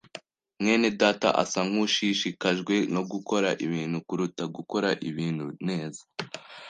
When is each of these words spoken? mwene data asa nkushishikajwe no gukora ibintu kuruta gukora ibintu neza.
mwene 0.61 0.87
data 1.01 1.29
asa 1.43 1.59
nkushishikajwe 1.69 2.75
no 2.93 3.01
gukora 3.11 3.49
ibintu 3.65 3.97
kuruta 4.07 4.43
gukora 4.55 4.89
ibintu 5.09 5.45
neza. 5.67 6.01